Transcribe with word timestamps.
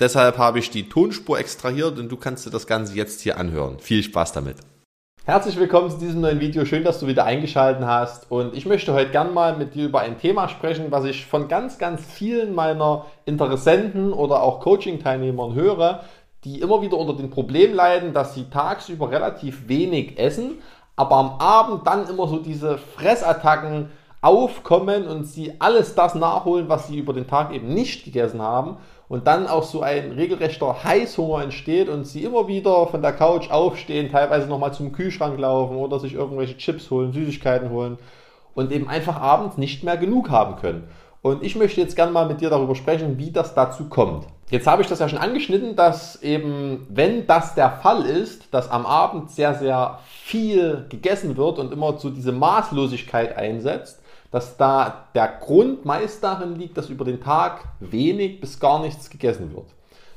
Deshalb 0.00 0.38
habe 0.38 0.58
ich 0.58 0.70
die 0.70 0.88
Tonspur 0.88 1.38
extrahiert 1.38 1.98
und 1.98 2.08
du 2.08 2.16
kannst 2.16 2.46
dir 2.46 2.50
das 2.50 2.66
Ganze 2.66 2.94
jetzt 2.94 3.20
hier 3.20 3.36
anhören. 3.36 3.78
Viel 3.80 4.02
Spaß 4.02 4.32
damit. 4.32 4.56
Herzlich 5.26 5.58
willkommen 5.58 5.90
zu 5.90 5.98
diesem 5.98 6.22
neuen 6.22 6.40
Video. 6.40 6.64
Schön, 6.64 6.84
dass 6.84 7.00
du 7.00 7.06
wieder 7.06 7.26
eingeschaltet 7.26 7.84
hast. 7.84 8.30
Und 8.30 8.56
ich 8.56 8.64
möchte 8.64 8.94
heute 8.94 9.10
gern 9.10 9.34
mal 9.34 9.58
mit 9.58 9.74
dir 9.74 9.84
über 9.84 10.00
ein 10.00 10.18
Thema 10.18 10.48
sprechen, 10.48 10.86
was 10.88 11.04
ich 11.04 11.26
von 11.26 11.48
ganz, 11.48 11.76
ganz 11.76 12.02
vielen 12.02 12.54
meiner 12.54 13.04
Interessenten 13.26 14.14
oder 14.14 14.42
auch 14.42 14.60
Coaching-Teilnehmern 14.60 15.52
höre, 15.52 16.02
die 16.44 16.62
immer 16.62 16.80
wieder 16.80 16.96
unter 16.96 17.12
dem 17.12 17.28
Problem 17.28 17.74
leiden, 17.74 18.14
dass 18.14 18.34
sie 18.34 18.48
tagsüber 18.48 19.10
relativ 19.10 19.68
wenig 19.68 20.18
essen, 20.18 20.62
aber 20.96 21.16
am 21.16 21.32
Abend 21.32 21.86
dann 21.86 22.08
immer 22.08 22.26
so 22.26 22.38
diese 22.38 22.78
Fressattacken 22.78 23.90
aufkommen 24.22 25.06
und 25.06 25.24
sie 25.24 25.60
alles 25.60 25.94
das 25.94 26.14
nachholen, 26.14 26.70
was 26.70 26.88
sie 26.88 26.98
über 26.98 27.12
den 27.12 27.26
Tag 27.26 27.52
eben 27.52 27.72
nicht 27.74 28.04
gegessen 28.04 28.40
haben 28.40 28.78
und 29.10 29.26
dann 29.26 29.48
auch 29.48 29.64
so 29.64 29.82
ein 29.82 30.12
regelrechter 30.12 30.84
Heißhunger 30.84 31.42
entsteht 31.42 31.88
und 31.88 32.06
sie 32.06 32.22
immer 32.22 32.46
wieder 32.46 32.86
von 32.86 33.02
der 33.02 33.12
Couch 33.12 33.50
aufstehen, 33.50 34.08
teilweise 34.08 34.46
nochmal 34.46 34.72
zum 34.72 34.92
Kühlschrank 34.92 35.36
laufen 35.36 35.76
oder 35.76 35.98
sich 35.98 36.14
irgendwelche 36.14 36.56
Chips 36.56 36.92
holen, 36.92 37.12
Süßigkeiten 37.12 37.70
holen 37.70 37.98
und 38.54 38.70
eben 38.70 38.88
einfach 38.88 39.20
abends 39.20 39.58
nicht 39.58 39.82
mehr 39.82 39.96
genug 39.96 40.30
haben 40.30 40.54
können. 40.60 40.88
Und 41.22 41.42
ich 41.42 41.56
möchte 41.56 41.80
jetzt 41.80 41.96
gerne 41.96 42.12
mal 42.12 42.28
mit 42.28 42.40
dir 42.40 42.50
darüber 42.50 42.76
sprechen, 42.76 43.18
wie 43.18 43.32
das 43.32 43.52
dazu 43.52 43.88
kommt. 43.88 44.26
Jetzt 44.48 44.68
habe 44.68 44.80
ich 44.80 44.88
das 44.88 45.00
ja 45.00 45.08
schon 45.08 45.18
angeschnitten, 45.18 45.74
dass 45.74 46.22
eben, 46.22 46.86
wenn 46.88 47.26
das 47.26 47.56
der 47.56 47.72
Fall 47.82 48.06
ist, 48.06 48.54
dass 48.54 48.70
am 48.70 48.86
Abend 48.86 49.32
sehr, 49.32 49.56
sehr 49.56 49.98
viel 50.06 50.86
gegessen 50.88 51.36
wird 51.36 51.58
und 51.58 51.72
immer 51.72 51.98
so 51.98 52.10
diese 52.10 52.30
Maßlosigkeit 52.30 53.36
einsetzt, 53.36 54.00
dass 54.30 54.56
da 54.56 55.06
der 55.14 55.28
Grund 55.28 55.84
meist 55.84 56.22
darin 56.22 56.56
liegt, 56.56 56.76
dass 56.76 56.88
über 56.88 57.04
den 57.04 57.20
Tag 57.20 57.64
wenig 57.80 58.40
bis 58.40 58.60
gar 58.60 58.80
nichts 58.80 59.10
gegessen 59.10 59.54
wird. 59.54 59.66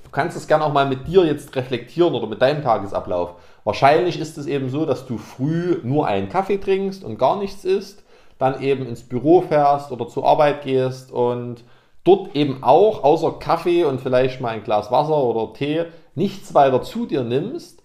Du 0.04 0.10
kannst 0.12 0.36
das 0.36 0.48
gerne 0.48 0.66
auch 0.66 0.74
mal 0.74 0.88
mit 0.88 1.08
dir 1.08 1.26
jetzt 1.26 1.56
reflektieren 1.56 2.14
oder 2.14 2.28
mit 2.28 2.42
deinem 2.42 2.62
Tagesablauf. 2.62 3.36
Wahrscheinlich 3.64 4.20
ist 4.20 4.38
es 4.38 4.46
eben 4.46 4.70
so, 4.70 4.86
dass 4.86 5.08
du 5.08 5.18
früh 5.18 5.80
nur 5.84 6.06
einen 6.06 6.30
Kaffee 6.30 6.58
trinkst 6.58 7.04
und 7.04 7.18
gar 7.18 7.38
nichts 7.38 7.66
isst, 7.66 8.04
dann 8.38 8.62
eben 8.62 8.86
ins 8.86 9.04
Büro 9.04 9.42
fährst 9.42 9.92
oder 9.92 10.08
zur 10.08 10.26
Arbeit 10.26 10.64
gehst 10.64 11.12
und 11.12 11.64
dort 12.04 12.36
eben 12.36 12.64
auch 12.64 13.04
außer 13.04 13.34
Kaffee 13.40 13.86
und 13.86 14.02
vielleicht 14.02 14.42
mal 14.42 14.50
ein 14.50 14.64
Glas 14.64 14.92
Wasser 14.92 15.18
oder 15.18 15.54
Tee 15.54 15.86
nichts 16.16 16.54
weiter 16.54 16.84
zu 16.84 17.06
dir 17.06 17.24
nimmst 17.24 17.83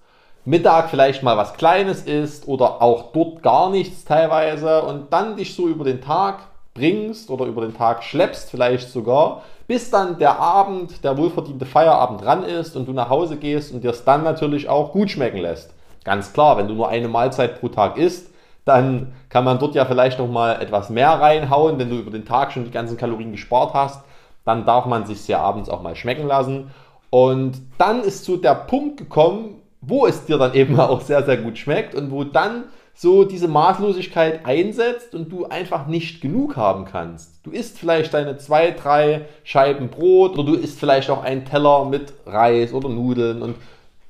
Mittag 0.48 0.88
vielleicht 0.88 1.22
mal 1.22 1.36
was 1.36 1.52
Kleines 1.52 2.04
isst 2.04 2.48
oder 2.48 2.80
auch 2.80 3.12
dort 3.12 3.42
gar 3.42 3.68
nichts 3.68 4.06
teilweise 4.06 4.80
und 4.80 5.12
dann 5.12 5.36
dich 5.36 5.54
so 5.54 5.68
über 5.68 5.84
den 5.84 6.00
Tag 6.00 6.38
bringst 6.72 7.28
oder 7.28 7.44
über 7.44 7.60
den 7.60 7.76
Tag 7.76 8.02
schleppst 8.02 8.50
vielleicht 8.50 8.88
sogar, 8.88 9.42
bis 9.66 9.90
dann 9.90 10.18
der 10.18 10.38
Abend, 10.38 11.04
der 11.04 11.18
wohlverdiente 11.18 11.66
Feierabend 11.66 12.24
ran 12.24 12.44
ist 12.44 12.76
und 12.76 12.88
du 12.88 12.92
nach 12.94 13.10
Hause 13.10 13.36
gehst 13.36 13.74
und 13.74 13.84
dir 13.84 13.90
es 13.90 14.04
dann 14.04 14.24
natürlich 14.24 14.70
auch 14.70 14.92
gut 14.92 15.10
schmecken 15.10 15.36
lässt. 15.36 15.74
Ganz 16.02 16.32
klar, 16.32 16.56
wenn 16.56 16.66
du 16.66 16.72
nur 16.72 16.88
eine 16.88 17.08
Mahlzeit 17.08 17.60
pro 17.60 17.68
Tag 17.68 17.98
isst, 17.98 18.30
dann 18.64 19.12
kann 19.28 19.44
man 19.44 19.58
dort 19.58 19.74
ja 19.74 19.84
vielleicht 19.84 20.18
noch 20.18 20.28
mal 20.28 20.62
etwas 20.62 20.88
mehr 20.88 21.10
reinhauen, 21.10 21.78
wenn 21.78 21.90
du 21.90 21.96
über 21.96 22.10
den 22.10 22.24
Tag 22.24 22.52
schon 22.52 22.64
die 22.64 22.70
ganzen 22.70 22.96
Kalorien 22.96 23.32
gespart 23.32 23.74
hast, 23.74 24.02
dann 24.46 24.64
darf 24.64 24.86
man 24.86 25.04
sich 25.04 25.28
ja 25.28 25.40
abends 25.40 25.68
auch 25.68 25.82
mal 25.82 25.94
schmecken 25.94 26.26
lassen. 26.26 26.70
Und 27.10 27.60
dann 27.76 28.00
ist 28.00 28.24
so 28.24 28.38
der 28.38 28.54
Punkt 28.54 28.96
gekommen, 28.96 29.57
wo 29.80 30.06
es 30.06 30.24
dir 30.24 30.38
dann 30.38 30.54
eben 30.54 30.78
auch 30.80 31.00
sehr, 31.00 31.22
sehr 31.24 31.36
gut 31.36 31.58
schmeckt 31.58 31.94
und 31.94 32.10
wo 32.10 32.24
dann 32.24 32.64
so 32.94 33.24
diese 33.24 33.46
Maßlosigkeit 33.46 34.44
einsetzt 34.44 35.14
und 35.14 35.30
du 35.30 35.46
einfach 35.46 35.86
nicht 35.86 36.20
genug 36.20 36.56
haben 36.56 36.84
kannst. 36.84 37.30
Du 37.44 37.52
isst 37.52 37.78
vielleicht 37.78 38.12
deine 38.12 38.38
zwei, 38.38 38.72
drei 38.72 39.26
Scheiben 39.44 39.88
Brot 39.88 40.36
oder 40.36 40.52
du 40.52 40.54
isst 40.54 40.80
vielleicht 40.80 41.08
auch 41.08 41.22
einen 41.22 41.44
Teller 41.44 41.84
mit 41.84 42.12
Reis 42.26 42.72
oder 42.72 42.88
Nudeln 42.88 43.40
und 43.40 43.54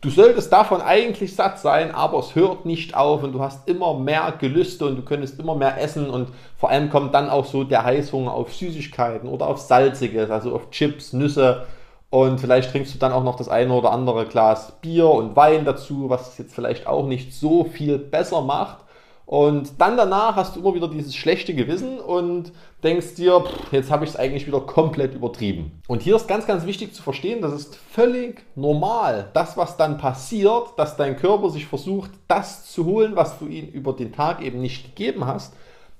du 0.00 0.08
solltest 0.08 0.50
davon 0.52 0.80
eigentlich 0.80 1.34
satt 1.36 1.58
sein, 1.58 1.94
aber 1.94 2.20
es 2.20 2.34
hört 2.34 2.64
nicht 2.64 2.96
auf 2.96 3.22
und 3.22 3.32
du 3.32 3.40
hast 3.40 3.68
immer 3.68 3.92
mehr 3.92 4.32
Gelüste 4.38 4.86
und 4.86 4.96
du 4.96 5.02
könntest 5.02 5.38
immer 5.38 5.54
mehr 5.54 5.78
essen 5.78 6.08
und 6.08 6.28
vor 6.56 6.70
allem 6.70 6.88
kommt 6.88 7.12
dann 7.12 7.28
auch 7.28 7.44
so 7.44 7.64
der 7.64 7.84
Heißhunger 7.84 8.32
auf 8.32 8.54
Süßigkeiten 8.54 9.28
oder 9.28 9.48
auf 9.48 9.58
Salziges, 9.58 10.30
also 10.30 10.54
auf 10.54 10.70
Chips, 10.70 11.12
Nüsse 11.12 11.66
und 12.10 12.41
vielleicht 12.41 12.70
trinkst 12.70 12.94
du 12.94 12.98
dann 12.98 13.12
auch 13.12 13.24
noch 13.24 13.36
das 13.36 13.48
eine 13.48 13.72
oder 13.72 13.92
andere 13.92 14.26
Glas 14.26 14.72
Bier 14.80 15.08
und 15.08 15.36
Wein 15.36 15.64
dazu, 15.64 16.08
was 16.08 16.32
es 16.32 16.38
jetzt 16.38 16.54
vielleicht 16.54 16.86
auch 16.86 17.06
nicht 17.06 17.34
so 17.34 17.64
viel 17.64 17.98
besser 17.98 18.41
macht. 18.41 18.78
Und 19.26 19.72
dann 19.78 19.98
danach 19.98 20.36
hast 20.36 20.56
du 20.56 20.60
immer 20.60 20.74
wieder 20.74 20.88
dieses 20.88 21.14
schlechte 21.14 21.54
Gewissen 21.54 22.00
und 22.00 22.50
denkst 22.82 23.16
dir, 23.16 23.42
pff, 23.42 23.72
jetzt 23.74 23.91
habe 23.91 24.06
ich 24.06 24.12
es 24.12 24.16
eigentlich 24.16 24.46
wieder 24.46 24.62
komplett 24.62 25.14
übertrieben. 25.14 25.82
Und 25.86 26.00
hier 26.00 26.16
ist 26.16 26.28
ganz, 26.28 26.46
ganz 26.46 26.64
wichtig 26.64 26.94
zu 26.94 27.02
verstehen, 27.02 27.42
das 27.42 27.52
ist 27.52 27.76
völlig 27.76 28.42
normal. 28.54 29.28
Das, 29.34 29.58
was 29.58 29.76
dann 29.76 29.98
passiert, 29.98 30.69
dass 30.78 30.96
dein 30.96 31.16
Körper 31.19 31.50
sich 31.50 31.66
versucht, 31.66 32.10
das 32.26 32.72
zu 32.72 32.86
holen, 32.86 33.16
was 33.16 33.38
du 33.38 33.48
ihm 33.48 33.69
über 33.69 33.92
den 33.92 34.14
Tag 34.14 34.40
eben 34.40 34.62
nicht 34.62 34.96
gegeben 34.96 35.26
hast, 35.26 35.52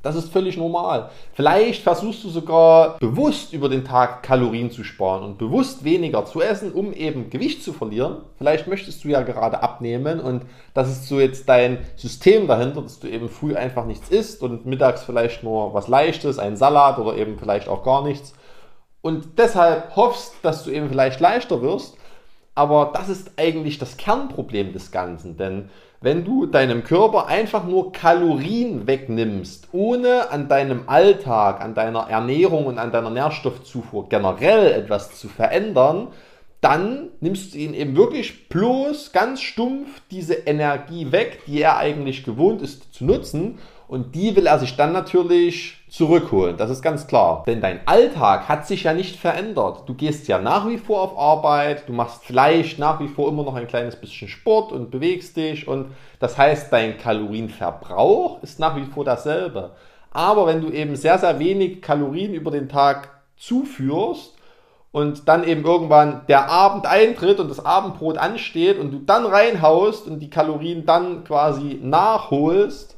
das 0.03 0.15
ist 0.15 0.33
völlig 0.33 0.57
normal. 0.57 1.11
Vielleicht 1.35 1.83
versuchst 1.83 2.23
du 2.23 2.29
sogar 2.29 2.99
bewusst 2.99 3.53
über 3.53 3.69
den 3.69 3.85
Tag 3.85 4.23
Kalorien 4.23 4.71
zu 4.71 4.85
sparen 4.85 5.25
und 5.25 5.39
bewusst 5.39 5.83
weniger 5.83 6.25
zu 6.25 6.41
essen, 6.41 6.73
um 6.73 6.93
eben 6.93 7.31
Gewicht 7.31 7.65
zu 7.65 7.73
verlieren. 7.73 8.19
Vielleicht 8.39 8.69
möchtest 8.69 9.03
du 9.03 9.09
ja 9.09 9.23
gerade 9.23 9.63
abnehmen 9.63 10.21
und 10.21 10.43
das 10.73 10.89
ist 10.89 11.09
so 11.09 11.19
jetzt 11.19 11.49
dein 11.49 11.79
System 11.97 12.47
dahinter, 12.47 12.83
dass 12.83 13.01
du 13.01 13.09
eben 13.09 13.29
früh 13.29 13.57
einfach 13.57 13.87
nichts 13.87 14.09
isst 14.09 14.43
und 14.43 14.67
mittags 14.67 15.03
vielleicht 15.03 15.43
nur 15.43 15.75
was 15.75 15.89
Leichtes, 15.89 16.39
ein 16.39 16.57
Salat 16.57 16.99
oder 16.99 17.17
eben 17.17 17.37
vielleicht 17.37 17.69
auch 17.69 17.83
gar 17.83 18.05
nichts. 18.05 18.35
Und 19.01 19.39
deshalb 19.39 19.97
hoffst, 19.97 20.35
dass 20.43 20.65
du 20.65 20.71
eben 20.71 20.89
vielleicht 20.89 21.21
leichter 21.21 21.61
wirst. 21.61 21.98
Aber 22.59 22.91
das 22.93 23.09
ist 23.09 23.31
eigentlich 23.37 23.79
das 23.79 23.97
Kernproblem 23.97 24.73
des 24.73 24.91
Ganzen, 24.91 25.37
denn 25.37 25.69
wenn 26.01 26.25
du 26.25 26.45
deinem 26.45 26.83
Körper 26.83 27.29
einfach 27.29 27.65
nur 27.65 27.93
Kalorien 27.93 28.89
wegnimmst, 28.89 29.69
ohne 29.71 30.33
an 30.33 30.49
deinem 30.49 30.89
Alltag, 30.89 31.61
an 31.61 31.77
deiner 31.77 32.11
Ernährung 32.11 32.67
und 32.67 32.81
an 32.81 32.91
deiner 32.91 33.11
Nährstoffzufuhr 33.11 34.09
generell 34.09 34.73
etwas 34.73 35.21
zu 35.21 35.29
verändern, 35.29 36.09
dann 36.61 37.11
nimmst 37.21 37.55
du 37.55 37.59
ihn 37.59 37.75
eben 37.75 37.95
wirklich 37.95 38.49
bloß 38.49 39.13
ganz 39.13 39.41
stumpf 39.41 40.03
diese 40.11 40.35
Energie 40.35 41.13
weg, 41.13 41.43
die 41.47 41.63
er 41.63 41.77
eigentlich 41.77 42.25
gewohnt 42.25 42.61
ist 42.61 42.93
zu 42.93 43.05
nutzen 43.05 43.61
und 43.89 44.15
die 44.15 44.37
will 44.37 44.47
er 44.47 44.59
sich 44.59 44.77
dann 44.77 44.93
natürlich 44.93 45.79
zurückholen. 45.89 46.59
Das 46.59 46.69
ist 46.69 46.83
ganz 46.83 47.07
klar. 47.07 47.43
Denn 47.47 47.63
dein 47.63 47.81
Alltag 47.87 48.47
hat 48.47 48.67
sich 48.67 48.85
ja 48.85 48.93
nicht 48.93 49.17
verändert. 49.17 49.89
Du 49.89 49.95
gehst 49.95 50.29
ja 50.29 50.39
nach 50.39 50.69
wie 50.69 50.77
vor 50.77 51.01
auf 51.01 51.19
Arbeit, 51.19 51.89
du 51.89 51.95
machst 51.95 52.23
vielleicht 52.23 52.79
nach 52.79 53.01
wie 53.01 53.09
vor 53.09 53.29
immer 53.29 53.45
noch 53.45 53.55
ein 53.55 53.67
kleines 53.67 53.97
bisschen 53.97 54.29
Sport 54.29 54.73
und 54.73 54.91
bewegst 54.91 55.39
dich. 55.39 55.67
Und 55.67 55.87
das 56.21 56.37
heißt, 56.37 56.71
dein 56.71 56.99
Kalorienverbrauch 56.99 58.43
ist 58.43 58.61
nach 58.61 58.77
wie 58.77 58.85
vor 58.85 59.07
dasselbe. 59.07 59.71
Aber 60.11 60.47
wenn 60.47 60.61
du 60.61 60.71
eben 60.71 60.95
sehr, 60.95 61.19
sehr 61.19 61.39
wenig 61.39 61.81
Kalorien 61.81 62.35
über 62.35 62.51
den 62.51 62.69
Tag 62.69 63.09
zuführst, 63.39 64.35
und 64.91 65.29
dann 65.29 65.45
eben 65.45 65.65
irgendwann 65.65 66.23
der 66.29 66.49
Abend 66.49 66.87
eintritt 66.87 67.41
und 67.41 67.51
das 67.51 67.65
Abendbrot 67.65 68.17
ansteht 68.17 68.79
und 68.79 68.91
du 68.91 68.99
dann 69.01 69.27
reinhaust 69.27 70.07
und 70.07 70.21
die 70.21 70.31
Kalorien 70.31 70.87
dann 70.87 71.25
quasi 71.25 71.79
nachholst, 71.83 72.98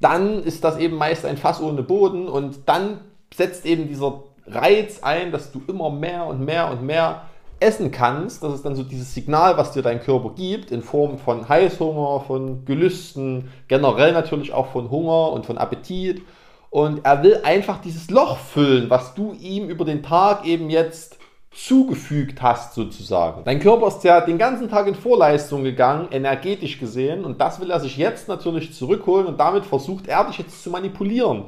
dann 0.00 0.42
ist 0.42 0.64
das 0.64 0.78
eben 0.78 0.96
meist 0.96 1.24
ein 1.24 1.36
Fass 1.36 1.60
ohne 1.60 1.82
Boden 1.82 2.28
und 2.28 2.60
dann 2.66 3.00
setzt 3.34 3.66
eben 3.66 3.88
dieser 3.88 4.22
Reiz 4.46 5.02
ein, 5.02 5.32
dass 5.32 5.52
du 5.52 5.62
immer 5.66 5.90
mehr 5.90 6.26
und 6.26 6.44
mehr 6.44 6.70
und 6.70 6.82
mehr 6.82 7.22
essen 7.60 7.90
kannst. 7.90 8.42
Das 8.42 8.54
ist 8.54 8.64
dann 8.64 8.76
so 8.76 8.82
dieses 8.82 9.14
Signal, 9.14 9.56
was 9.56 9.72
dir 9.72 9.82
dein 9.82 10.00
Körper 10.00 10.30
gibt, 10.34 10.70
in 10.70 10.82
Form 10.82 11.18
von 11.18 11.48
Heißhunger, 11.48 12.20
von 12.20 12.64
Gelüsten, 12.64 13.50
generell 13.66 14.12
natürlich 14.12 14.52
auch 14.52 14.68
von 14.68 14.90
Hunger 14.90 15.32
und 15.32 15.46
von 15.46 15.58
Appetit. 15.58 16.22
Und 16.70 17.04
er 17.04 17.22
will 17.22 17.40
einfach 17.42 17.80
dieses 17.80 18.10
Loch 18.10 18.38
füllen, 18.38 18.90
was 18.90 19.14
du 19.14 19.32
ihm 19.40 19.68
über 19.68 19.84
den 19.84 20.02
Tag 20.02 20.46
eben 20.46 20.70
jetzt 20.70 21.18
zugefügt 21.50 22.42
hast 22.42 22.74
sozusagen. 22.74 23.42
Dein 23.44 23.60
Körper 23.60 23.88
ist 23.88 24.04
ja 24.04 24.20
den 24.20 24.38
ganzen 24.38 24.68
Tag 24.68 24.86
in 24.86 24.94
Vorleistung 24.94 25.64
gegangen, 25.64 26.08
energetisch 26.10 26.78
gesehen, 26.78 27.24
und 27.24 27.40
das 27.40 27.60
will 27.60 27.70
er 27.70 27.80
sich 27.80 27.96
jetzt 27.96 28.28
natürlich 28.28 28.74
zurückholen 28.74 29.26
und 29.26 29.40
damit 29.40 29.64
versucht 29.64 30.06
er 30.06 30.24
dich 30.24 30.38
jetzt 30.38 30.62
zu 30.62 30.70
manipulieren. 30.70 31.44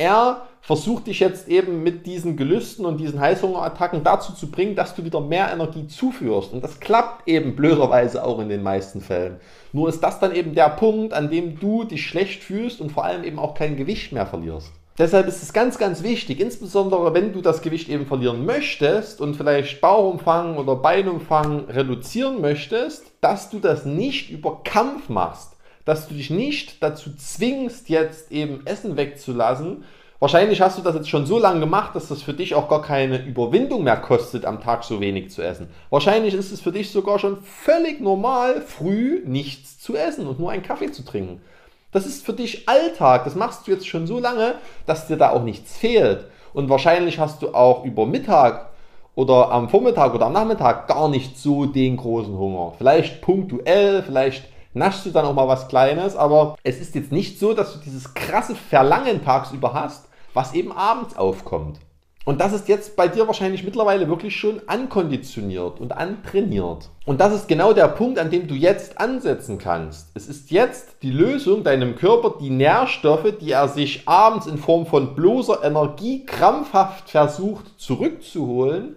Er 0.00 0.46
versucht 0.60 1.08
dich 1.08 1.18
jetzt 1.18 1.48
eben 1.48 1.82
mit 1.82 2.06
diesen 2.06 2.36
Gelüsten 2.36 2.86
und 2.86 2.98
diesen 2.98 3.18
Heißhungerattacken 3.18 4.04
dazu 4.04 4.32
zu 4.32 4.48
bringen, 4.48 4.76
dass 4.76 4.94
du 4.94 5.04
wieder 5.04 5.20
mehr 5.20 5.52
Energie 5.52 5.88
zuführst. 5.88 6.52
Und 6.52 6.62
das 6.62 6.78
klappt 6.78 7.26
eben 7.26 7.56
blöderweise 7.56 8.24
auch 8.24 8.38
in 8.38 8.48
den 8.48 8.62
meisten 8.62 9.00
Fällen. 9.00 9.40
Nur 9.72 9.88
ist 9.88 10.00
das 10.00 10.20
dann 10.20 10.32
eben 10.34 10.54
der 10.54 10.68
Punkt, 10.68 11.14
an 11.14 11.30
dem 11.30 11.58
du 11.58 11.82
dich 11.82 12.06
schlecht 12.06 12.44
fühlst 12.44 12.80
und 12.80 12.92
vor 12.92 13.04
allem 13.04 13.24
eben 13.24 13.40
auch 13.40 13.54
kein 13.54 13.76
Gewicht 13.76 14.12
mehr 14.12 14.26
verlierst. 14.26 14.72
Deshalb 14.98 15.28
ist 15.28 15.44
es 15.44 15.52
ganz, 15.52 15.78
ganz 15.78 16.02
wichtig, 16.02 16.40
insbesondere 16.40 17.14
wenn 17.14 17.32
du 17.32 17.40
das 17.40 17.62
Gewicht 17.62 17.88
eben 17.88 18.04
verlieren 18.04 18.44
möchtest 18.44 19.20
und 19.20 19.36
vielleicht 19.36 19.80
Bauchumfang 19.80 20.56
oder 20.56 20.74
Beinumfang 20.74 21.66
reduzieren 21.66 22.40
möchtest, 22.40 23.04
dass 23.20 23.48
du 23.48 23.60
das 23.60 23.84
nicht 23.84 24.28
über 24.30 24.64
Kampf 24.64 25.08
machst, 25.08 25.52
dass 25.84 26.08
du 26.08 26.14
dich 26.14 26.30
nicht 26.30 26.82
dazu 26.82 27.14
zwingst, 27.16 27.88
jetzt 27.88 28.32
eben 28.32 28.66
Essen 28.66 28.96
wegzulassen. 28.96 29.84
Wahrscheinlich 30.18 30.60
hast 30.60 30.78
du 30.78 30.82
das 30.82 30.96
jetzt 30.96 31.08
schon 31.08 31.26
so 31.26 31.38
lange 31.38 31.60
gemacht, 31.60 31.94
dass 31.94 32.08
das 32.08 32.22
für 32.22 32.34
dich 32.34 32.56
auch 32.56 32.68
gar 32.68 32.82
keine 32.82 33.24
Überwindung 33.24 33.84
mehr 33.84 33.98
kostet, 33.98 34.44
am 34.44 34.60
Tag 34.60 34.82
so 34.82 35.00
wenig 35.00 35.30
zu 35.30 35.42
essen. 35.42 35.68
Wahrscheinlich 35.90 36.34
ist 36.34 36.50
es 36.50 36.60
für 36.60 36.72
dich 36.72 36.90
sogar 36.90 37.20
schon 37.20 37.40
völlig 37.44 38.00
normal, 38.00 38.62
früh 38.62 39.22
nichts 39.24 39.78
zu 39.78 39.94
essen 39.94 40.26
und 40.26 40.40
nur 40.40 40.50
einen 40.50 40.64
Kaffee 40.64 40.90
zu 40.90 41.04
trinken. 41.04 41.40
Das 41.90 42.06
ist 42.06 42.24
für 42.24 42.34
dich 42.34 42.68
Alltag. 42.68 43.24
Das 43.24 43.34
machst 43.34 43.66
du 43.66 43.70
jetzt 43.70 43.86
schon 43.86 44.06
so 44.06 44.18
lange, 44.18 44.56
dass 44.86 45.06
dir 45.06 45.16
da 45.16 45.30
auch 45.30 45.42
nichts 45.42 45.76
fehlt. 45.76 46.26
Und 46.52 46.68
wahrscheinlich 46.68 47.18
hast 47.18 47.42
du 47.42 47.54
auch 47.54 47.84
über 47.84 48.04
Mittag 48.06 48.70
oder 49.14 49.50
am 49.50 49.68
Vormittag 49.68 50.14
oder 50.14 50.26
am 50.26 50.32
Nachmittag 50.32 50.86
gar 50.86 51.08
nicht 51.08 51.38
so 51.38 51.66
den 51.66 51.96
großen 51.96 52.36
Hunger. 52.36 52.74
Vielleicht 52.78 53.20
punktuell, 53.22 54.02
vielleicht 54.02 54.44
naschst 54.74 55.06
du 55.06 55.10
dann 55.10 55.24
auch 55.24 55.34
mal 55.34 55.48
was 55.48 55.68
Kleines, 55.68 56.14
aber 56.14 56.56
es 56.62 56.78
ist 56.78 56.94
jetzt 56.94 57.10
nicht 57.10 57.38
so, 57.38 57.52
dass 57.52 57.72
du 57.72 57.78
dieses 57.80 58.14
krasse 58.14 58.54
Verlangen 58.54 59.24
tagsüber 59.24 59.72
hast, 59.74 60.08
was 60.34 60.54
eben 60.54 60.72
abends 60.72 61.16
aufkommt. 61.16 61.80
Und 62.28 62.42
das 62.42 62.52
ist 62.52 62.68
jetzt 62.68 62.94
bei 62.94 63.08
dir 63.08 63.26
wahrscheinlich 63.26 63.64
mittlerweile 63.64 64.06
wirklich 64.06 64.36
schon 64.36 64.60
ankonditioniert 64.66 65.80
und 65.80 65.92
antrainiert. 65.92 66.90
Und 67.06 67.22
das 67.22 67.32
ist 67.32 67.48
genau 67.48 67.72
der 67.72 67.88
Punkt, 67.88 68.18
an 68.18 68.30
dem 68.30 68.46
du 68.46 68.54
jetzt 68.54 69.00
ansetzen 69.00 69.56
kannst. 69.56 70.10
Es 70.12 70.28
ist 70.28 70.50
jetzt 70.50 70.96
die 71.00 71.10
Lösung, 71.10 71.64
deinem 71.64 71.96
Körper 71.96 72.34
die 72.38 72.50
Nährstoffe, 72.50 73.38
die 73.40 73.52
er 73.52 73.68
sich 73.68 74.06
abends 74.06 74.46
in 74.46 74.58
Form 74.58 74.84
von 74.84 75.14
bloßer 75.14 75.64
Energie 75.64 76.26
krampfhaft 76.26 77.08
versucht 77.08 77.64
zurückzuholen, 77.78 78.96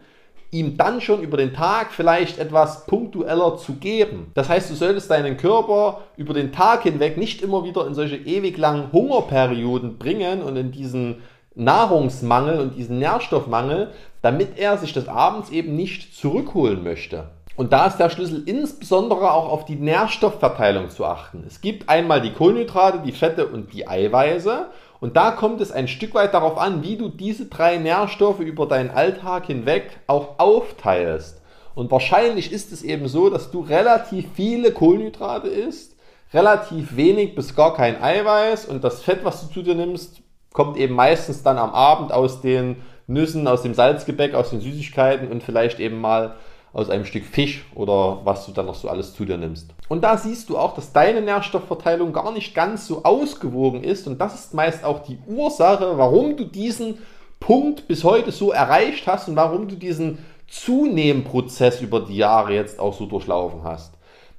ihm 0.52 0.76
dann 0.76 1.00
schon 1.00 1.24
über 1.24 1.38
den 1.38 1.54
Tag 1.54 1.94
vielleicht 1.94 2.38
etwas 2.38 2.86
punktueller 2.86 3.56
zu 3.56 3.76
geben. 3.76 4.32
Das 4.34 4.50
heißt, 4.50 4.70
du 4.70 4.76
solltest 4.76 5.10
deinen 5.10 5.38
Körper 5.38 6.02
über 6.18 6.34
den 6.34 6.52
Tag 6.52 6.84
hinweg 6.84 7.16
nicht 7.16 7.42
immer 7.42 7.64
wieder 7.64 7.88
in 7.88 7.94
solche 7.94 8.18
ewig 8.18 8.58
langen 8.58 8.92
Hungerperioden 8.92 9.98
bringen 9.98 10.42
und 10.42 10.58
in 10.58 10.74
diesen 10.74 11.22
Nahrungsmangel 11.56 12.60
und 12.60 12.76
diesen 12.76 13.00
Nährstoffmangel, 13.00 13.92
damit 14.22 14.58
er 14.58 14.78
sich 14.78 14.94
das 14.94 15.08
abends 15.08 15.50
eben 15.50 15.76
nicht 15.76 16.16
zurückholen 16.16 16.84
möchte. 16.84 17.30
Und 17.58 17.74
da 17.74 17.86
ist 17.86 17.98
der 17.98 18.10
Schlüssel 18.10 18.44
insbesondere 18.46 19.32
auch 19.32 19.50
auf 19.50 19.66
die 19.66 19.76
Nährstoffverteilung 19.76 20.90
zu 20.90 21.06
achten. 21.06 21.44
Es 21.46 21.62
gibt 21.62 21.90
einmal 21.90 22.22
die 22.22 22.32
Kohlenhydrate, 22.32 23.00
die 23.06 23.12
Fette 23.12 23.48
und 23.48 23.74
die 23.74 23.88
Eiweiße. 23.88 24.68
Und 25.02 25.18
da 25.18 25.32
kommt 25.32 25.60
es 25.62 25.72
ein 25.72 25.88
Stück 25.88 26.14
weit 26.14 26.34
darauf 26.34 26.58
an, 26.58 26.84
wie 26.84 26.96
du 26.96 27.10
diese 27.10 27.48
drei 27.48 27.78
Nährstoffe 27.78 28.40
über 28.40 28.68
deinen 28.68 28.90
Alltag 28.90 29.48
hinweg 29.48 30.00
auch 30.08 30.40
aufteilst. 30.40 31.42
Und 31.76 31.92
wahrscheinlich 31.92 32.52
ist 32.52 32.72
es 32.72 32.84
eben 32.84 33.08
so, 33.08 33.30
dass 33.30 33.52
du 33.52 33.62
relativ 33.62 34.26
viele 34.34 34.72
Kohlenhydrate 34.72 35.48
isst, 35.48 35.96
relativ 36.34 36.96
wenig 36.96 37.36
bis 37.36 37.56
gar 37.56 37.74
kein 37.74 38.02
Eiweiß 38.02 38.66
und 38.66 38.84
das 38.84 39.02
Fett, 39.02 39.24
was 39.24 39.42
du 39.42 39.54
zu 39.54 39.64
dir 39.64 39.76
nimmst, 39.76 40.22
kommt 40.54 40.78
eben 40.78 40.96
meistens 40.96 41.44
dann 41.44 41.58
am 41.58 41.72
Abend 41.74 42.12
aus 42.12 42.42
den 42.42 42.78
Nüssen, 43.08 43.48
aus 43.48 43.62
dem 43.62 43.74
Salzgebäck, 43.74 44.34
aus 44.34 44.50
den 44.50 44.62
Süßigkeiten 44.62 45.30
und 45.30 45.44
vielleicht 45.44 45.80
eben 45.80 46.00
mal 46.00 46.36
aus 46.74 46.90
einem 46.90 47.06
Stück 47.06 47.26
Fisch 47.26 47.66
oder 47.76 48.22
was 48.24 48.46
du 48.46 48.54
dann 48.54 48.66
noch 48.66 48.76
so 48.76 48.88
alles 48.88 49.14
zu 49.14 49.26
dir 49.26 49.38
nimmst. 49.38 49.72
Und 49.90 50.04
da 50.04 50.18
siehst 50.18 50.50
du 50.50 50.58
auch, 50.58 50.74
dass 50.74 50.94
deine 50.94 51.22
Nährstoffverteilung 51.22 52.14
gar 52.14 52.32
nicht 52.32 52.56
ganz 52.56 52.88
so 52.88 53.04
ausgewogen 53.04 53.84
ist 53.84 54.08
und 54.08 54.20
das 54.22 54.36
ist 54.36 54.54
meist 54.54 54.86
auch 54.86 55.00
die 55.04 55.20
Ursache, 55.28 55.98
warum 55.98 56.38
du 56.38 56.46
diesen 56.46 57.00
Punkt 57.40 57.88
bis 57.88 58.04
heute 58.04 58.32
so 58.32 58.52
erreicht 58.52 59.08
hast 59.08 59.28
und 59.28 59.36
warum 59.36 59.68
du 59.68 59.76
diesen 59.76 60.20
Zunehmprozess 60.48 61.82
über 61.82 62.02
die 62.02 62.18
Jahre 62.18 62.54
jetzt 62.54 62.80
auch 62.80 62.94
so 62.94 63.06
durchlaufen 63.06 63.64
hast. 63.64 63.94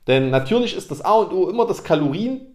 Denn 0.06 0.30
natürlich 0.30 0.76
ist 0.76 0.90
das 0.90 1.02
A 1.02 1.14
und 1.14 1.32
O 1.32 1.48
immer 1.48 1.66
das 1.66 1.84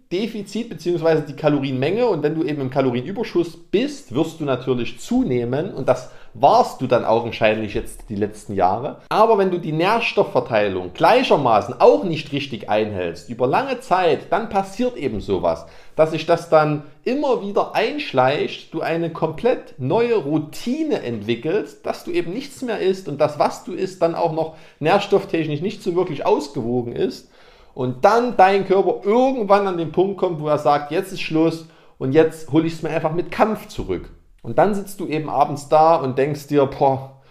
Kaloriendefizit 0.10 0.70
bzw. 0.70 1.22
die 1.28 1.36
Kalorienmenge 1.36 2.08
und 2.08 2.24
wenn 2.24 2.36
du 2.36 2.44
eben 2.44 2.62
im 2.62 2.70
Kalorienüberschuss 2.70 3.58
bist, 3.58 4.16
wirst 4.16 4.40
du 4.40 4.46
natürlich 4.46 5.00
zunehmen 5.00 5.74
und 5.74 5.90
das 5.90 6.12
warst 6.34 6.82
du 6.82 6.88
dann 6.88 7.04
augenscheinlich 7.04 7.74
jetzt 7.74 8.10
die 8.10 8.16
letzten 8.16 8.54
Jahre. 8.54 9.02
Aber 9.10 9.38
wenn 9.38 9.52
du 9.52 9.58
die 9.58 9.74
Nährstoffverteilung 9.74 10.94
gleichermaßen 10.94 11.82
auch 11.82 12.04
nicht 12.04 12.32
richtig 12.32 12.70
einhältst, 12.70 13.30
über 13.30 13.48
lange 13.48 13.80
Zeit, 13.82 14.32
dann 14.32 14.50
passiert 14.50 14.96
eben 14.96 15.20
sowas, 15.20 15.66
dass 15.96 16.12
sich 16.12 16.26
das 16.26 16.50
dann 16.50 16.84
immer 17.04 17.42
wieder 17.42 17.76
einschleicht, 17.76 18.74
du 18.74 18.82
eine 18.82 19.12
komplett 19.12 19.76
neue 19.78 20.16
Routine 20.16 21.02
entwickelst, 21.02 21.86
dass 21.86 22.06
du 22.06 22.12
eben 22.12 22.32
nichts 22.32 22.62
mehr 22.62 22.80
isst 22.80 23.10
und 23.10 23.20
das, 23.20 23.40
was 23.40 23.66
du 23.66 23.74
isst, 23.74 24.02
dann 24.02 24.16
auch 24.16 24.32
noch 24.32 24.56
nährstofftechnisch 24.80 25.62
nicht 25.62 25.84
so 25.84 25.96
wirklich 25.96 26.26
ausgewogen 26.26 26.94
ist 26.94 27.30
und 27.78 28.04
dann 28.06 28.36
dein 28.38 28.66
Körper 28.66 29.08
irgendwann 29.08 29.68
an 29.68 29.78
den 29.78 29.92
Punkt 29.92 30.18
kommt, 30.18 30.42
wo 30.42 30.48
er 30.48 30.58
sagt, 30.58 30.92
jetzt 30.92 31.14
ist 31.14 31.22
Schluss 31.22 31.68
und 32.00 32.12
jetzt 32.12 32.52
hole 32.52 32.66
ich 32.66 32.74
es 32.74 32.82
mir 32.82 32.90
einfach 32.90 33.14
mit 33.14 33.30
Kampf 33.30 33.68
zurück. 33.68 34.10
Und 34.42 34.58
dann 34.58 34.74
sitzt 34.74 35.00
du 35.00 35.06
eben 35.06 35.30
abends 35.30 35.70
da 35.70 35.98
und 35.98 36.18
denkst 36.18 36.48
dir, 36.48 36.66
boah, 36.66 37.22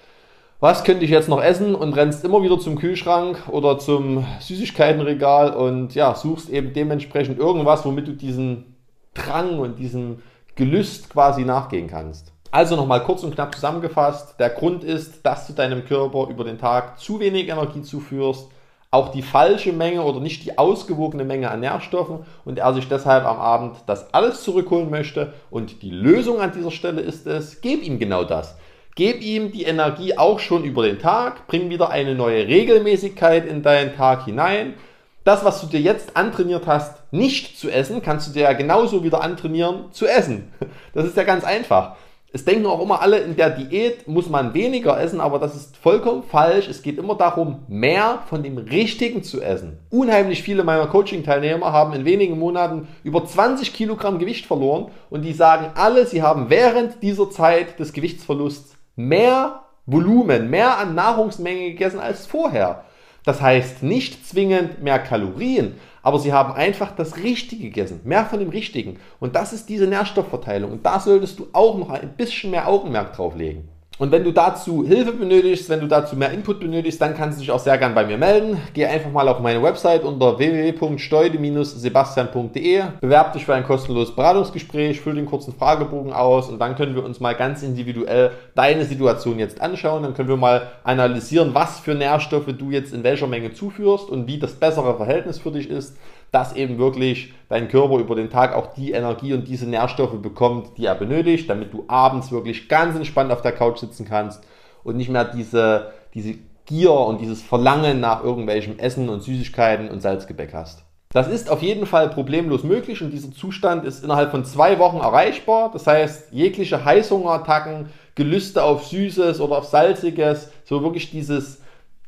was 0.61 0.85
könnte 0.85 1.05
ich 1.05 1.11
jetzt 1.11 1.29
noch 1.29 1.43
essen 1.43 1.75
und 1.75 1.95
rennst 1.95 2.25
immer 2.25 2.45
wieder 2.45 2.61
zum 2.61 2.79
Kühlschrank 2.79 3.49
oder 3.51 3.81
zum 3.81 4.25
Süßigkeitenregal 4.39 5.51
und 5.51 5.97
ja, 5.97 6.15
suchst 6.15 6.49
eben 6.49 6.73
dementsprechend 6.73 7.41
irgendwas, 7.41 7.85
womit 7.85 8.07
du 8.07 8.13
diesen 8.13 8.77
Drang 9.15 9.59
und 9.59 9.81
diesem 9.81 10.23
Gelüst 10.55 11.11
quasi 11.11 11.45
nachgehen 11.45 11.89
kannst. 11.89 12.33
Also 12.53 12.77
nochmal 12.77 13.03
kurz 13.03 13.25
und 13.25 13.35
knapp 13.35 13.53
zusammengefasst, 13.53 14.39
der 14.39 14.51
Grund 14.51 14.85
ist, 14.85 15.27
dass 15.27 15.49
du 15.49 15.55
deinem 15.55 15.85
Körper 15.85 16.29
über 16.31 16.45
den 16.45 16.59
Tag 16.59 17.01
zu 17.01 17.19
wenig 17.19 17.49
Energie 17.49 17.83
zuführst, 17.83 18.49
auch 18.91 19.11
die 19.11 19.23
falsche 19.23 19.73
Menge 19.73 20.03
oder 20.03 20.21
nicht 20.21 20.45
die 20.45 20.59
ausgewogene 20.59 21.25
Menge 21.25 21.51
an 21.51 21.61
Nährstoffen 21.61 22.21
und 22.45 22.59
er 22.59 22.73
sich 22.75 22.89
deshalb 22.89 23.25
am 23.25 23.39
Abend 23.39 23.77
das 23.87 24.15
alles 24.15 24.43
zurückholen 24.43 24.91
möchte. 24.91 25.35
Und 25.51 25.83
die 25.83 25.91
Lösung 25.91 26.41
an 26.41 26.53
dieser 26.53 26.71
Stelle 26.71 27.01
ist 27.01 27.27
es, 27.27 27.61
gib 27.61 27.83
ihm 27.83 27.99
genau 27.99 28.25
das. 28.25 28.57
Gib 28.95 29.21
ihm 29.21 29.53
die 29.53 29.65
Energie 29.65 30.17
auch 30.17 30.39
schon 30.39 30.65
über 30.65 30.83
den 30.83 30.99
Tag, 30.99 31.47
bring 31.49 31.69
wieder 31.69 31.91
eine 31.91 32.15
neue 32.15 32.47
Regelmäßigkeit 32.47 33.45
in 33.47 33.63
deinen 33.63 33.95
Tag 33.95 34.25
hinein. 34.25 34.75
Das, 35.23 35.45
was 35.45 35.61
du 35.61 35.67
dir 35.67 35.81
jetzt 35.81 36.17
antrainiert 36.17 36.67
hast, 36.67 37.03
nicht 37.13 37.59
zu 37.59 37.69
essen, 37.69 38.01
kannst 38.01 38.29
du 38.29 38.33
dir 38.33 38.45
ja 38.45 38.53
genauso 38.55 39.05
wieder 39.05 39.21
antrainieren 39.21 39.93
zu 39.93 40.07
essen. 40.07 40.53
Das 40.95 41.05
ist 41.05 41.17
ja 41.17 41.25
ganz 41.25 41.45
einfach. 41.45 41.97
Es 42.33 42.45
denken 42.45 42.67
auch 42.67 42.83
immer 42.83 43.01
alle, 43.01 43.19
in 43.19 43.37
der 43.37 43.51
Diät 43.51 44.09
muss 44.09 44.29
man 44.29 44.53
weniger 44.53 45.01
essen, 45.01 45.21
aber 45.21 45.39
das 45.39 45.55
ist 45.55 45.77
vollkommen 45.77 46.23
falsch. 46.23 46.69
Es 46.69 46.83
geht 46.83 46.99
immer 46.99 47.15
darum, 47.15 47.61
mehr 47.69 48.23
von 48.29 48.43
dem 48.43 48.59
Richtigen 48.59 49.23
zu 49.23 49.41
essen. 49.41 49.79
Unheimlich 49.91 50.43
viele 50.43 50.65
meiner 50.65 50.89
Coaching-Teilnehmer 50.89 51.73
haben 51.73 51.95
in 51.95 52.05
wenigen 52.05 52.39
Monaten 52.39 52.89
über 53.05 53.25
20 53.25 53.73
Kilogramm 53.73 54.19
Gewicht 54.19 54.45
verloren 54.45 54.91
und 55.09 55.23
die 55.23 55.33
sagen 55.33 55.71
alle, 55.77 56.05
sie 56.07 56.23
haben 56.23 56.51
während 56.51 57.03
dieser 57.03 57.31
Zeit 57.31 57.79
des 57.79 57.93
Gewichtsverlusts 57.93 58.77
mehr 58.97 59.63
Volumen, 59.87 60.51
mehr 60.51 60.79
an 60.79 60.97
Nahrungsmenge 60.97 61.71
gegessen 61.71 62.01
als 62.01 62.27
vorher. 62.27 62.86
Das 63.27 63.43
heißt 63.43 63.83
nicht 63.83 64.25
zwingend 64.25 64.83
mehr 64.83 65.01
Kalorien, 65.01 65.75
aber 66.03 66.21
sie 66.21 66.33
haben 66.33 66.53
einfach 66.53 66.95
das 66.95 67.17
Richtige 67.17 67.65
gegessen, 67.65 68.01
mehr 68.05 68.25
von 68.25 68.39
dem 68.39 68.51
Richtigen. 68.51 69.01
Und 69.19 69.35
das 69.35 69.53
ist 69.53 69.69
diese 69.69 69.89
Nährstoffverteilung. 69.89 70.71
Und 70.71 70.87
da 70.87 71.01
solltest 71.01 71.41
du 71.41 71.49
auch 71.53 71.77
noch 71.77 71.91
ein 71.91 72.15
bisschen 72.17 72.53
mehr 72.53 72.69
Augenmerk 72.69 73.15
drauf 73.15 73.35
legen. 73.35 73.69
Und 73.99 74.13
wenn 74.13 74.25
du 74.25 74.33
dazu 74.33 74.87
Hilfe 74.87 75.13
benötigst, 75.13 75.71
wenn 75.71 75.81
du 75.81 75.87
dazu 75.87 76.17
mehr 76.17 76.31
Input 76.31 76.61
benötigst, 76.61 77.01
dann 77.01 77.17
kannst 77.17 77.39
du 77.39 77.41
dich 77.41 77.51
auch 77.51 77.59
sehr 77.59 77.79
gern 77.79 77.95
bei 77.95 78.05
mir 78.05 78.19
melden. 78.19 78.59
Geh 78.75 78.85
einfach 78.85 79.11
mal 79.11 79.27
auf 79.27 79.41
meine 79.41 79.63
Website 79.63 80.05
unter 80.05 80.39
www.steude-sebastian.de, 80.39 82.83
bewerb 83.01 83.33
dich 83.33 83.47
für 83.47 83.55
ein 83.55 83.65
kostenloses 83.65 84.15
Beratungsgespräch, 84.15 85.01
füll 85.01 85.15
den 85.15 85.25
kurzen 85.25 85.55
Fragebogen 85.55 86.13
aus 86.13 86.51
und 86.51 86.59
dann 86.59 86.77
können 86.77 86.95
wir 86.95 87.07
uns 87.07 87.21
mal 87.21 87.35
ganz 87.35 87.63
individuell 87.63 88.33
deine 88.55 88.85
Situation 88.85 89.39
jetzt 89.39 89.63
anschauen. 89.63 90.03
Dann 90.03 90.13
können 90.13 90.29
wir 90.29 90.37
mal 90.37 90.73
analysieren, 90.85 91.55
was 91.55 91.81
für 91.81 91.95
Nährstoffe 91.95 92.53
du 92.59 92.71
jetzt 92.71 92.93
in 92.93 93.03
welcher 93.03 93.29
Menge 93.29 93.55
zuführst 93.55 94.11
und 94.11 94.27
wie 94.27 94.39
das 94.39 94.53
bessere 94.53 94.95
Verhältnis 94.99 95.39
für 95.39 95.53
dich 95.53 95.71
ist 95.71 95.97
dass 96.31 96.55
eben 96.55 96.79
wirklich 96.79 97.33
dein 97.49 97.69
Körper 97.69 97.99
über 97.99 98.15
den 98.15 98.31
Tag 98.31 98.55
auch 98.55 98.75
die 98.75 98.93
Energie 98.93 99.33
und 99.33 99.49
diese 99.49 99.69
Nährstoffe 99.69 100.21
bekommt, 100.21 100.77
die 100.77 100.87
er 100.87 100.95
benötigt, 100.95 101.49
damit 101.49 101.73
du 101.73 101.85
abends 101.89 102.33
wirklich 102.33 102.69
ganz 102.69 102.97
entspannt 102.97 103.33
auf 103.33 103.43
der 103.43 103.53
Couch 103.53 103.79
sitzen 103.79 104.07
kannst 104.07 104.43
und 104.85 104.97
nicht 104.97 105.09
mehr 105.09 105.25
diese, 105.25 105.93
diese 106.15 106.35
Gier 106.67 106.93
und 106.93 107.21
dieses 107.21 107.43
Verlangen 107.43 108.01
nach 108.01 108.25
irgendwelchem 108.25 108.79
Essen 108.79 109.09
und 109.09 109.23
Süßigkeiten 109.23 109.89
und 109.89 110.01
Salzgebäck 110.01 110.53
hast. 110.53 110.85
Das 111.11 111.29
ist 111.29 111.49
auf 111.49 111.63
jeden 111.63 111.87
Fall 111.87 112.11
problemlos 112.11 112.65
möglich 112.65 113.01
und 113.03 113.11
dieser 113.11 113.31
Zustand 113.33 113.85
ist 113.85 114.05
innerhalb 114.05 114.33
von 114.33 114.45
zwei 114.45 114.79
Wochen 114.79 114.99
erreichbar. 114.99 115.71
Das 115.73 115.87
heißt, 115.87 116.33
jegliche 116.33 116.85
Heißhungerattacken, 116.85 117.89
Gelüste 118.17 118.63
auf 118.63 118.85
Süßes 118.87 119.41
oder 119.41 119.59
auf 119.59 119.67
Salziges, 119.67 120.51
so 120.65 120.83
wirklich 120.83 121.11
dieses, 121.11 121.63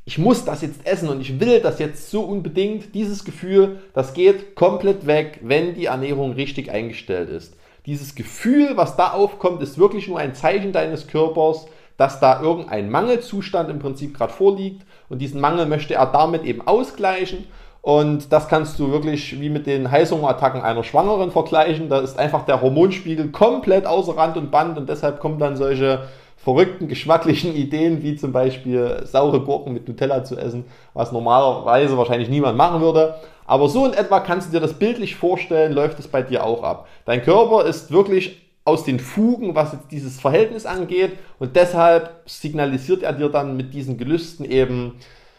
ich 0.09 0.17
muss 0.17 0.47
das 0.47 0.63
jetzt 0.63 0.87
essen 0.87 1.11
und 1.11 1.21
ich 1.21 1.39
will 1.39 1.61
das 1.61 1.79
jetzt 1.79 2.11
so 2.11 2.23
unbedingt, 2.23 2.95
dieses 2.95 3.27
Gefühl, 3.27 3.81
das 3.93 4.15
geht 4.15 4.55
komplett 4.55 5.07
weg, 5.07 5.41
wenn 5.43 5.75
die 5.75 5.85
Ernährung 5.85 6.33
richtig 6.33 6.71
eingestellt 6.71 7.29
ist. 7.29 7.59
Dieses 7.85 8.15
Gefühl, 8.15 8.71
was 8.79 8.97
da 8.97 9.13
aufkommt, 9.13 9.61
ist 9.63 9.77
wirklich 9.77 10.09
nur 10.09 10.19
ein 10.19 10.35
Zeichen 10.35 10.73
deines 10.73 11.09
Körpers, 11.09 11.67
dass 11.99 12.21
da 12.21 12.41
irgendein 12.41 12.89
Mangelzustand 12.89 13.69
im 13.69 13.81
Prinzip 13.81 14.17
gerade 14.17 14.33
vorliegt 14.33 14.81
und 15.11 15.19
diesen 15.19 15.43
Mangel 15.43 15.67
möchte 15.67 15.93
er 15.93 16.07
damit 16.07 16.45
eben 16.45 16.67
ausgleichen 16.67 17.45
und 17.83 18.33
das 18.33 18.49
kannst 18.49 18.79
du 18.79 18.91
wirklich 18.91 19.39
wie 19.39 19.51
mit 19.51 19.67
den 19.67 19.91
Heißhungerattacken 19.91 20.63
einer 20.63 20.85
Schwangeren 20.85 21.31
vergleichen. 21.31 21.91
Da 21.91 22.01
ist 22.01 22.19
einfach 22.19 22.47
der 22.47 22.63
Hormonspiegel 22.63 23.29
komplett 23.31 23.85
außer 23.85 24.17
Rand 24.17 24.39
und 24.39 24.51
Band 24.51 24.79
und 24.79 24.89
deshalb 24.89 25.21
kommen 25.21 25.39
dann 25.39 25.57
solche 25.57 26.09
verrückten, 26.39 26.89
geschmacklichen 26.89 27.55
Ideen, 27.55 28.03
wie 28.03 28.17
zum 28.17 28.33
Beispiel 28.33 29.03
saure 29.05 29.41
Gurken 29.41 29.75
mit 29.75 29.87
Nutella 29.89 30.25
zu 30.25 30.39
essen, 30.39 30.65
was 30.95 31.13
normalerweise 31.13 31.99
wahrscheinlich 31.99 32.29
niemand 32.29 32.57
machen 32.57 32.81
würde. 32.81 33.17
Aber 33.45 33.69
so 33.69 33.85
in 33.85 33.93
etwa 33.93 34.21
kannst 34.21 34.49
du 34.49 34.53
dir 34.53 34.61
das 34.61 34.79
bildlich 34.79 35.17
vorstellen, 35.17 35.73
läuft 35.73 35.99
es 35.99 36.09
bei 36.09 36.23
dir 36.23 36.45
auch 36.45 36.63
ab. 36.63 36.87
Dein 37.05 37.23
Körper 37.23 37.65
ist 37.65 37.91
wirklich 37.91 38.41
aus 38.65 38.85
den 38.85 39.01
Fugen, 39.01 39.55
was 39.55 39.73
jetzt 39.73 39.91
dieses 39.91 40.21
Verhältnis 40.21 40.67
angeht 40.67 41.13
und 41.39 41.57
deshalb 41.57 42.23
signalisiert 42.27 43.03
er 43.03 43.15
dir 43.15 43.31
dann 43.31 43.57
mit 43.57 43.75
diesen 43.75 43.97
Gelüsten 43.97 44.45
eben, 44.45 44.97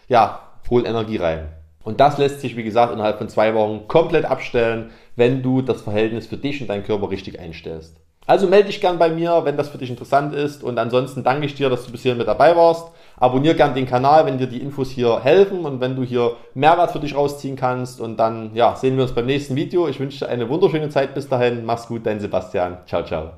ja, 0.07 0.41
hol 0.69 0.85
Energie 0.85 1.17
rein. 1.17 1.49
Und 1.83 1.99
das 1.99 2.17
lässt 2.17 2.41
sich, 2.41 2.57
wie 2.57 2.63
gesagt, 2.63 2.91
innerhalb 2.91 3.17
von 3.19 3.29
zwei 3.29 3.53
Wochen 3.55 3.87
komplett 3.87 4.25
abstellen, 4.25 4.89
wenn 5.15 5.41
du 5.41 5.61
das 5.61 5.81
Verhältnis 5.81 6.27
für 6.27 6.37
dich 6.37 6.61
und 6.61 6.67
deinen 6.67 6.83
Körper 6.83 7.09
richtig 7.09 7.39
einstellst. 7.39 7.95
Also 8.29 8.45
melde 8.45 8.67
dich 8.67 8.79
gern 8.79 8.99
bei 8.99 9.09
mir, 9.09 9.41
wenn 9.43 9.57
das 9.57 9.69
für 9.69 9.79
dich 9.79 9.89
interessant 9.89 10.35
ist. 10.35 10.63
Und 10.63 10.77
ansonsten 10.77 11.23
danke 11.23 11.47
ich 11.47 11.55
dir, 11.55 11.67
dass 11.67 11.87
du 11.87 11.91
bis 11.91 12.03
hierhin 12.03 12.19
mit 12.19 12.27
dabei 12.27 12.55
warst. 12.55 12.87
Abonnier 13.17 13.55
gern 13.55 13.73
den 13.73 13.87
Kanal, 13.87 14.27
wenn 14.27 14.37
dir 14.37 14.45
die 14.45 14.61
Infos 14.61 14.91
hier 14.91 15.21
helfen 15.23 15.65
und 15.65 15.81
wenn 15.81 15.95
du 15.95 16.03
hier 16.03 16.35
Mehrwert 16.53 16.91
für 16.91 16.99
dich 16.99 17.15
rausziehen 17.15 17.55
kannst. 17.55 17.99
Und 17.99 18.17
dann 18.17 18.51
ja, 18.53 18.75
sehen 18.75 18.97
wir 18.97 19.03
uns 19.03 19.15
beim 19.15 19.25
nächsten 19.25 19.55
Video. 19.55 19.87
Ich 19.87 19.99
wünsche 19.99 20.19
dir 20.19 20.29
eine 20.29 20.47
wunderschöne 20.47 20.89
Zeit 20.89 21.15
bis 21.15 21.27
dahin. 21.27 21.65
Mach's 21.65 21.87
gut, 21.87 22.05
dein 22.05 22.19
Sebastian. 22.19 22.77
Ciao, 22.85 23.03
ciao. 23.03 23.31